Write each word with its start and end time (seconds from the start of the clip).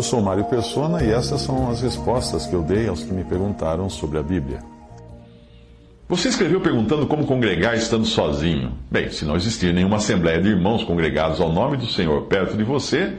Eu 0.00 0.04
sou 0.04 0.22
Mário 0.22 0.44
Persona 0.44 1.04
e 1.04 1.10
essas 1.10 1.42
são 1.42 1.70
as 1.70 1.82
respostas 1.82 2.46
que 2.46 2.54
eu 2.54 2.62
dei 2.62 2.88
aos 2.88 3.02
que 3.04 3.12
me 3.12 3.22
perguntaram 3.22 3.90
sobre 3.90 4.16
a 4.18 4.22
Bíblia. 4.22 4.60
Você 6.08 6.30
escreveu 6.30 6.58
perguntando 6.58 7.06
como 7.06 7.26
congregar 7.26 7.76
estando 7.76 8.06
sozinho. 8.06 8.72
Bem, 8.90 9.10
se 9.10 9.26
não 9.26 9.36
existir 9.36 9.74
nenhuma 9.74 9.96
assembleia 9.96 10.40
de 10.40 10.48
irmãos 10.48 10.84
congregados 10.84 11.38
ao 11.38 11.52
nome 11.52 11.76
do 11.76 11.86
Senhor 11.86 12.22
perto 12.22 12.56
de 12.56 12.64
você, 12.64 13.12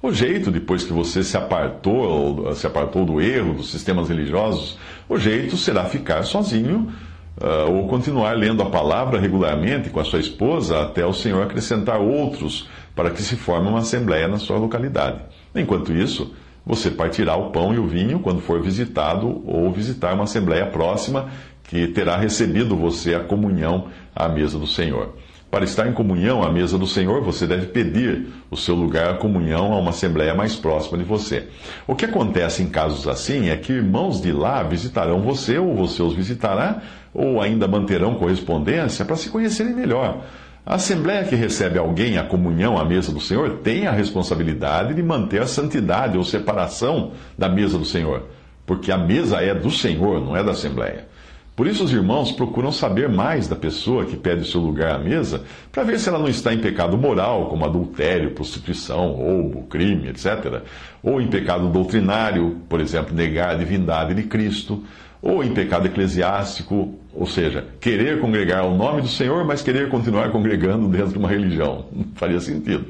o 0.00 0.12
jeito, 0.12 0.52
depois 0.52 0.84
que 0.84 0.92
você 0.92 1.24
se 1.24 1.36
apartou, 1.36 2.54
se 2.54 2.64
apartou 2.64 3.04
do 3.04 3.20
erro 3.20 3.54
dos 3.54 3.72
sistemas 3.72 4.08
religiosos, 4.08 4.78
o 5.08 5.18
jeito 5.18 5.56
será 5.56 5.86
ficar 5.86 6.22
sozinho 6.22 6.92
uh, 7.40 7.72
ou 7.72 7.88
continuar 7.88 8.36
lendo 8.36 8.62
a 8.62 8.70
palavra 8.70 9.18
regularmente 9.18 9.90
com 9.90 9.98
a 9.98 10.04
sua 10.04 10.20
esposa 10.20 10.80
até 10.80 11.04
o 11.04 11.12
Senhor 11.12 11.42
acrescentar 11.42 12.00
outros 12.00 12.68
para 12.94 13.10
que 13.10 13.22
se 13.22 13.36
forme 13.36 13.68
uma 13.68 13.80
assembleia 13.80 14.28
na 14.28 14.38
sua 14.38 14.58
localidade. 14.58 15.20
Enquanto 15.54 15.92
isso, 15.92 16.34
você 16.64 16.90
partirá 16.90 17.36
o 17.36 17.50
pão 17.50 17.74
e 17.74 17.78
o 17.78 17.86
vinho 17.86 18.20
quando 18.20 18.40
for 18.40 18.60
visitado 18.60 19.42
ou 19.46 19.70
visitar 19.72 20.14
uma 20.14 20.24
assembleia 20.24 20.66
próxima 20.66 21.28
que 21.64 21.88
terá 21.88 22.16
recebido 22.16 22.76
você 22.76 23.14
a 23.14 23.20
comunhão 23.20 23.88
à 24.14 24.28
mesa 24.28 24.58
do 24.58 24.66
Senhor. 24.66 25.14
Para 25.50 25.64
estar 25.64 25.88
em 25.88 25.92
comunhão 25.92 26.44
à 26.44 26.52
mesa 26.52 26.78
do 26.78 26.86
Senhor, 26.86 27.22
você 27.22 27.44
deve 27.44 27.66
pedir 27.66 28.28
o 28.48 28.56
seu 28.56 28.76
lugar 28.76 29.10
à 29.10 29.14
comunhão 29.14 29.72
a 29.72 29.78
uma 29.78 29.90
assembleia 29.90 30.32
mais 30.32 30.54
próxima 30.54 30.96
de 30.96 31.02
você. 31.02 31.48
O 31.88 31.96
que 31.96 32.04
acontece 32.04 32.62
em 32.62 32.68
casos 32.68 33.08
assim 33.08 33.48
é 33.48 33.56
que 33.56 33.72
irmãos 33.72 34.20
de 34.20 34.30
lá 34.30 34.62
visitarão 34.62 35.20
você, 35.22 35.58
ou 35.58 35.74
você 35.74 36.02
os 36.02 36.14
visitará, 36.14 36.80
ou 37.12 37.40
ainda 37.40 37.66
manterão 37.66 38.14
correspondência 38.14 39.04
para 39.04 39.16
se 39.16 39.28
conhecerem 39.28 39.74
melhor. 39.74 40.24
A 40.64 40.74
assembleia 40.74 41.24
que 41.24 41.34
recebe 41.34 41.78
alguém 41.78 42.18
à 42.18 42.22
comunhão 42.22 42.78
à 42.78 42.84
mesa 42.84 43.10
do 43.12 43.20
Senhor 43.20 43.58
tem 43.62 43.86
a 43.86 43.92
responsabilidade 43.92 44.92
de 44.92 45.02
manter 45.02 45.40
a 45.40 45.46
santidade 45.46 46.18
ou 46.18 46.24
separação 46.24 47.12
da 47.36 47.48
mesa 47.48 47.78
do 47.78 47.84
Senhor, 47.84 48.26
porque 48.66 48.92
a 48.92 48.98
mesa 48.98 49.40
é 49.40 49.54
do 49.54 49.70
Senhor, 49.70 50.20
não 50.20 50.36
é 50.36 50.44
da 50.44 50.52
assembleia. 50.52 51.08
Por 51.56 51.66
isso, 51.66 51.84
os 51.84 51.92
irmãos 51.92 52.32
procuram 52.32 52.72
saber 52.72 53.08
mais 53.08 53.48
da 53.48 53.56
pessoa 53.56 54.04
que 54.04 54.16
pede 54.16 54.50
seu 54.50 54.60
lugar 54.60 54.94
à 54.94 54.98
mesa, 54.98 55.44
para 55.72 55.82
ver 55.82 55.98
se 55.98 56.08
ela 56.08 56.18
não 56.18 56.28
está 56.28 56.54
em 56.54 56.58
pecado 56.58 56.96
moral, 56.96 57.50
como 57.50 57.64
adultério, 57.64 58.30
prostituição, 58.30 59.12
roubo, 59.12 59.64
crime, 59.64 60.08
etc. 60.08 60.62
Ou 61.02 61.20
em 61.20 61.26
pecado 61.26 61.68
doutrinário, 61.68 62.58
por 62.68 62.80
exemplo, 62.80 63.14
negar 63.14 63.50
a 63.50 63.54
divindade 63.58 64.14
de 64.14 64.22
Cristo. 64.22 64.82
Ou 65.22 65.44
em 65.44 65.52
pecado 65.52 65.86
eclesiástico, 65.86 66.94
ou 67.14 67.26
seja, 67.26 67.66
querer 67.80 68.20
congregar 68.20 68.64
o 68.64 68.76
nome 68.76 69.02
do 69.02 69.08
Senhor, 69.08 69.44
mas 69.44 69.62
querer 69.62 69.88
continuar 69.90 70.30
congregando 70.30 70.88
dentro 70.88 71.12
de 71.12 71.18
uma 71.18 71.28
religião. 71.28 71.86
Não 71.92 72.06
faria 72.14 72.40
sentido. 72.40 72.86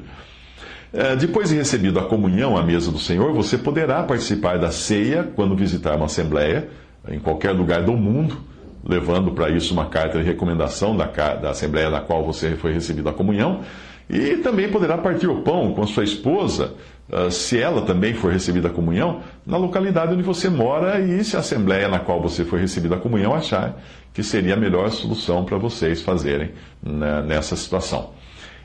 É, 0.93 1.15
depois 1.15 1.49
de 1.49 1.55
recebido 1.55 1.99
a 1.99 2.03
comunhão 2.03 2.57
à 2.57 2.63
mesa 2.63 2.91
do 2.91 2.99
Senhor, 2.99 3.33
você 3.33 3.57
poderá 3.57 4.03
participar 4.03 4.57
da 4.57 4.71
ceia 4.71 5.23
quando 5.35 5.55
visitar 5.55 5.95
uma 5.95 6.05
assembleia, 6.05 6.69
em 7.09 7.19
qualquer 7.19 7.51
lugar 7.51 7.83
do 7.83 7.93
mundo 7.93 8.51
levando 8.83 9.31
para 9.31 9.49
isso 9.49 9.73
uma 9.73 9.85
carta 9.85 10.17
de 10.17 10.23
recomendação 10.23 10.95
da, 10.95 11.05
da 11.05 11.51
Assembleia 11.51 11.89
na 11.89 12.01
qual 12.01 12.23
você 12.23 12.55
foi 12.55 12.73
recebido 12.73 13.09
a 13.09 13.13
comunhão, 13.13 13.61
e 14.09 14.37
também 14.37 14.69
poderá 14.69 14.97
partir 14.97 15.27
o 15.27 15.41
pão 15.41 15.73
com 15.73 15.85
sua 15.87 16.03
esposa, 16.03 16.73
ah, 17.11 17.29
se 17.29 17.57
ela 17.59 17.83
também 17.83 18.13
for 18.13 18.31
recebida 18.31 18.67
a 18.67 18.71
comunhão, 18.71 19.21
na 19.45 19.57
localidade 19.57 20.13
onde 20.13 20.23
você 20.23 20.49
mora 20.49 20.99
e 20.99 21.23
se 21.23 21.35
a 21.35 21.39
Assembleia 21.39 21.87
na 21.87 21.99
qual 21.99 22.21
você 22.21 22.45
foi 22.45 22.59
recebido 22.59 22.93
a 22.93 22.99
comunhão 22.99 23.33
achar 23.33 23.81
que 24.13 24.23
seria 24.23 24.53
a 24.53 24.57
melhor 24.57 24.89
solução 24.91 25.45
para 25.45 25.57
vocês 25.57 26.01
fazerem 26.01 26.51
né, 26.81 27.21
nessa 27.21 27.55
situação. 27.55 28.11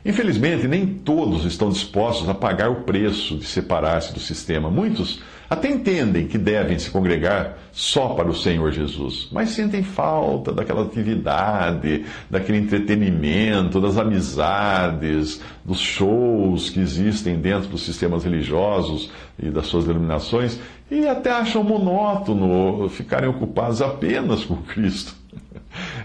Infelizmente, 0.06 0.68
nem 0.68 0.86
todos 0.86 1.44
estão 1.44 1.68
dispostos 1.68 2.28
a 2.28 2.34
pagar 2.34 2.70
o 2.70 2.82
preço 2.82 3.36
de 3.36 3.44
separar-se 3.44 4.14
do 4.14 4.20
sistema. 4.20 4.70
Muitos 4.70 5.20
até 5.50 5.68
entendem 5.68 6.28
que 6.28 6.38
devem 6.38 6.78
se 6.78 6.88
congregar 6.90 7.58
só 7.72 8.10
para 8.10 8.28
o 8.28 8.34
Senhor 8.34 8.70
Jesus, 8.70 9.28
mas 9.32 9.50
sentem 9.50 9.82
falta 9.82 10.52
daquela 10.52 10.82
atividade, 10.82 12.04
daquele 12.30 12.58
entretenimento, 12.58 13.80
das 13.80 13.98
amizades, 13.98 15.40
dos 15.64 15.80
shows 15.80 16.70
que 16.70 16.78
existem 16.78 17.36
dentro 17.36 17.68
dos 17.68 17.82
sistemas 17.82 18.22
religiosos 18.22 19.10
e 19.36 19.50
das 19.50 19.66
suas 19.66 19.86
denominações, 19.86 20.60
e 20.88 21.04
até 21.08 21.32
acham 21.32 21.64
monótono 21.64 22.88
ficarem 22.88 23.28
ocupados 23.28 23.82
apenas 23.82 24.44
com 24.44 24.54
Cristo. 24.58 25.25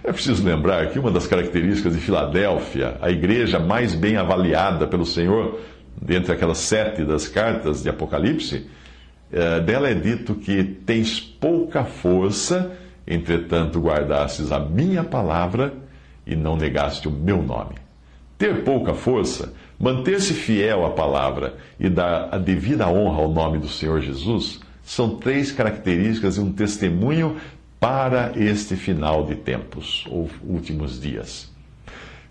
É 0.03 0.11
preciso 0.11 0.43
lembrar 0.43 0.89
que 0.89 0.97
uma 0.97 1.11
das 1.11 1.27
características 1.27 1.93
de 1.93 1.99
Filadélfia, 1.99 2.97
a 3.01 3.11
igreja 3.11 3.59
mais 3.59 3.93
bem 3.93 4.17
avaliada 4.17 4.87
pelo 4.87 5.05
Senhor, 5.05 5.59
dentre 6.01 6.31
aquelas 6.31 6.57
sete 6.57 7.03
das 7.03 7.27
cartas 7.27 7.83
de 7.83 7.89
Apocalipse, 7.89 8.65
eh, 9.31 9.59
dela 9.59 9.89
é 9.89 9.93
dito 9.93 10.33
que 10.33 10.63
tens 10.63 11.19
pouca 11.19 11.83
força, 11.83 12.71
entretanto 13.05 13.79
guardastes 13.79 14.51
a 14.51 14.59
minha 14.59 15.03
palavra 15.03 15.73
e 16.25 16.35
não 16.35 16.57
negaste 16.57 17.07
o 17.07 17.11
meu 17.11 17.43
nome. 17.43 17.75
Ter 18.39 18.63
pouca 18.63 18.95
força, 18.95 19.53
manter-se 19.79 20.33
fiel 20.33 20.83
à 20.83 20.89
palavra 20.89 21.57
e 21.79 21.87
dar 21.87 22.29
a 22.31 22.39
devida 22.39 22.87
honra 22.87 23.21
ao 23.21 23.31
nome 23.31 23.59
do 23.59 23.67
Senhor 23.67 24.01
Jesus 24.01 24.59
são 24.83 25.17
três 25.17 25.51
características 25.51 26.37
e 26.37 26.39
um 26.39 26.51
testemunho 26.51 27.37
para 27.81 28.33
este 28.35 28.75
final 28.75 29.25
de 29.25 29.33
tempos, 29.33 30.05
ou 30.07 30.29
últimos 30.43 31.01
dias. 31.01 31.51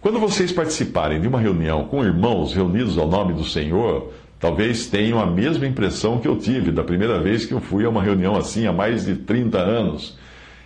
Quando 0.00 0.20
vocês 0.20 0.52
participarem 0.52 1.20
de 1.20 1.26
uma 1.26 1.40
reunião 1.40 1.86
com 1.86 2.04
irmãos 2.04 2.54
reunidos 2.54 2.96
ao 2.96 3.08
nome 3.08 3.34
do 3.34 3.42
Senhor, 3.42 4.12
talvez 4.38 4.86
tenham 4.86 5.18
a 5.18 5.26
mesma 5.26 5.66
impressão 5.66 6.20
que 6.20 6.28
eu 6.28 6.38
tive 6.38 6.70
da 6.70 6.84
primeira 6.84 7.18
vez 7.18 7.44
que 7.44 7.52
eu 7.52 7.60
fui 7.60 7.84
a 7.84 7.88
uma 7.88 8.00
reunião 8.00 8.36
assim 8.36 8.68
há 8.68 8.72
mais 8.72 9.06
de 9.06 9.16
30 9.16 9.58
anos. 9.58 10.16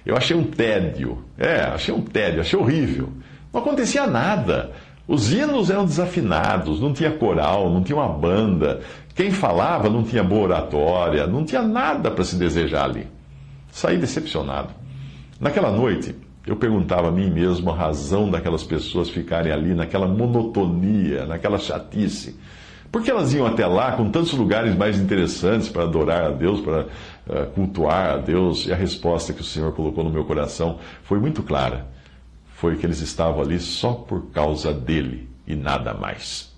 Eu 0.05 0.19
achei 0.19 0.37
um 0.37 0.45
tédio. 0.45 1.25
É, 1.39 1.63
achei 1.63 1.95
um 1.95 2.03
tédio, 2.03 2.43
achei 2.43 2.59
horrível. 2.59 3.09
Não 3.55 3.63
acontecia 3.63 4.07
nada. 4.07 4.71
Os 5.09 5.33
hinos 5.33 5.71
eram 5.71 5.87
desafinados, 5.87 6.79
não 6.79 6.93
tinha 6.93 7.11
coral, 7.11 7.71
não 7.71 7.83
tinha 7.83 7.97
uma 7.97 8.09
banda. 8.09 8.83
Quem 9.15 9.31
falava 9.31 9.89
não 9.89 10.03
tinha 10.03 10.23
boa 10.23 10.43
oratória, 10.43 11.27
não 11.27 11.43
tinha 11.43 11.63
nada 11.63 12.11
para 12.11 12.23
se 12.23 12.37
desejar 12.37 12.85
ali. 12.85 13.15
Saí 13.75 13.99
decepcionado. 13.99 14.69
Naquela 15.41 15.73
noite, 15.73 16.15
eu 16.47 16.55
perguntava 16.55 17.09
a 17.09 17.11
mim 17.11 17.29
mesmo 17.29 17.73
a 17.73 17.75
razão 17.75 18.31
daquelas 18.31 18.63
pessoas 18.63 19.11
ficarem 19.11 19.51
ali 19.51 19.75
naquela 19.75 20.07
monotonia, 20.07 21.27
naquela 21.27 21.59
chatice. 21.59 22.39
Por 22.93 23.03
que 23.03 23.11
elas 23.11 23.35
iam 23.35 23.45
até 23.45 23.67
lá 23.67 23.91
com 23.97 24.09
tantos 24.13 24.33
lugares 24.33 24.77
mais 24.77 24.97
interessantes 24.97 25.69
para 25.69 25.83
adorar 25.83 26.25
a 26.25 26.31
Deus, 26.31 26.61
para 26.61 26.83
uh, 26.83 27.47
cultuar 27.53 28.11
a 28.13 28.17
Deus? 28.17 28.65
E 28.69 28.73
a 28.73 28.77
resposta 28.77 29.33
que 29.33 29.41
o 29.41 29.45
Senhor 29.45 29.73
colocou 29.73 30.05
no 30.05 30.11
meu 30.11 30.25
coração 30.25 30.79
foi 31.03 31.19
muito 31.19 31.43
clara. 31.43 31.89
Foi 32.55 32.77
que 32.77 32.87
eles 32.87 33.01
estavam 33.01 33.43
ali 33.43 33.59
só 33.59 33.93
por 33.93 34.27
causa 34.27 34.73
dele 34.73 35.29
e 35.49 35.57
nada 35.57 35.93
mais. 35.93 36.55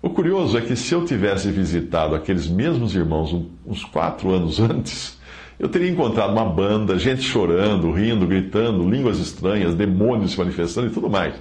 O 0.00 0.08
curioso 0.08 0.56
é 0.56 0.62
que 0.62 0.74
se 0.74 0.94
eu 0.94 1.04
tivesse 1.04 1.50
visitado 1.50 2.14
aqueles 2.14 2.48
mesmos 2.48 2.94
irmãos 2.94 3.44
uns 3.66 3.84
quatro 3.84 4.30
anos 4.30 4.56
antes, 4.58 5.19
eu 5.60 5.68
teria 5.68 5.90
encontrado 5.90 6.32
uma 6.32 6.46
banda, 6.46 6.98
gente 6.98 7.20
chorando, 7.20 7.92
rindo, 7.92 8.26
gritando, 8.26 8.88
línguas 8.88 9.18
estranhas, 9.18 9.74
demônios 9.74 10.32
se 10.32 10.38
manifestando 10.38 10.86
e 10.86 10.90
tudo 10.90 11.10
mais. 11.10 11.34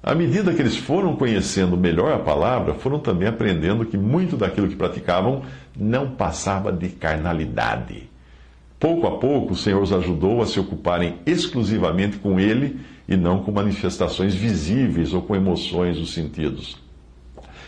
À 0.00 0.14
medida 0.14 0.54
que 0.54 0.62
eles 0.62 0.76
foram 0.76 1.16
conhecendo 1.16 1.76
melhor 1.76 2.12
a 2.12 2.20
palavra, 2.20 2.74
foram 2.74 3.00
também 3.00 3.26
aprendendo 3.26 3.84
que 3.84 3.98
muito 3.98 4.36
daquilo 4.36 4.68
que 4.68 4.76
praticavam 4.76 5.42
não 5.76 6.12
passava 6.12 6.70
de 6.70 6.88
carnalidade. 6.88 8.08
Pouco 8.78 9.08
a 9.08 9.18
pouco, 9.18 9.54
o 9.54 9.56
Senhor 9.56 9.82
os 9.82 9.92
ajudou 9.92 10.40
a 10.40 10.46
se 10.46 10.60
ocuparem 10.60 11.16
exclusivamente 11.26 12.18
com 12.18 12.38
Ele 12.38 12.78
e 13.08 13.16
não 13.16 13.42
com 13.42 13.50
manifestações 13.50 14.36
visíveis 14.36 15.12
ou 15.12 15.20
com 15.20 15.34
emoções 15.34 15.98
dos 15.98 16.14
sentidos. 16.14 16.80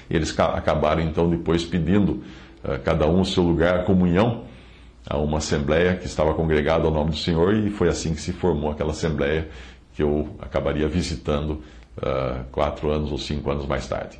Eles 0.08 0.36
acabaram 0.38 1.02
então 1.02 1.28
depois 1.28 1.64
pedindo 1.64 2.22
uh, 2.62 2.78
cada 2.84 3.08
um 3.08 3.22
o 3.22 3.24
seu 3.24 3.42
lugar, 3.42 3.84
comunhão, 3.84 4.44
a 5.06 5.18
uma 5.18 5.38
assembleia 5.38 5.96
que 5.96 6.06
estava 6.06 6.34
congregada 6.34 6.84
ao 6.84 6.90
nome 6.90 7.10
do 7.10 7.16
Senhor 7.16 7.54
e 7.54 7.70
foi 7.70 7.88
assim 7.88 8.14
que 8.14 8.20
se 8.20 8.32
formou 8.32 8.70
aquela 8.70 8.92
assembleia 8.92 9.48
que 9.94 10.02
eu 10.02 10.34
acabaria 10.40 10.88
visitando 10.88 11.62
uh, 11.98 12.44
quatro 12.50 12.90
anos 12.90 13.12
ou 13.12 13.18
cinco 13.18 13.50
anos 13.50 13.66
mais 13.66 13.86
tarde. 13.86 14.18